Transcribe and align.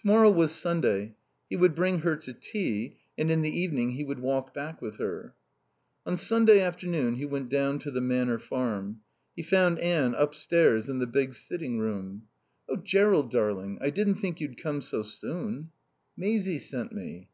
Tomorrow 0.00 0.30
was 0.30 0.52
Sunday. 0.52 1.16
He 1.50 1.56
would 1.56 1.74
bring 1.74 2.02
her 2.02 2.14
to 2.14 2.32
tea, 2.32 2.96
and 3.18 3.28
in 3.28 3.42
the 3.42 3.50
evening 3.50 3.90
he 3.90 4.04
would 4.04 4.20
walk 4.20 4.54
back 4.54 4.80
with 4.80 4.98
her. 4.98 5.34
On 6.06 6.16
Sunday 6.16 6.60
afternoon 6.60 7.16
he 7.16 7.24
went 7.24 7.48
down 7.48 7.80
to 7.80 7.90
the 7.90 8.00
Manor 8.00 8.38
Farm. 8.38 9.00
He 9.34 9.42
found 9.42 9.80
Anne 9.80 10.14
upstairs 10.14 10.88
in 10.88 11.00
the 11.00 11.08
big 11.08 11.34
sitting 11.34 11.80
room. 11.80 12.28
"Oh 12.68 12.76
Jerrold, 12.76 13.32
darling, 13.32 13.78
I 13.80 13.90
didn't 13.90 14.20
think 14.20 14.40
you'd 14.40 14.62
come 14.62 14.80
so 14.80 15.02
soon." 15.02 15.72
"Maisie 16.16 16.60
sent 16.60 16.92
me." 16.92 17.28